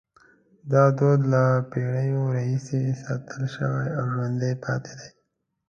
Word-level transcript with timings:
دا 0.71 0.83
دود 0.97 1.21
له 1.33 1.43
پیړیو 1.71 2.21
راهیسې 2.35 2.81
ساتل 3.03 3.43
شوی 3.55 3.87
او 3.99 4.03
ژوندی 4.13 4.53
پاتې 4.63 4.93
دی. 4.99 5.09